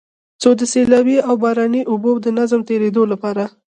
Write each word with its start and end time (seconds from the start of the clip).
څو 0.41 0.49
د 0.59 0.61
سيلابي 0.73 1.17
او 1.27 1.33
باراني 1.43 1.81
اوبو 1.91 2.11
د 2.23 2.25
منظم 2.35 2.61
تېرېدو 2.69 3.03
لپاره 3.11 3.43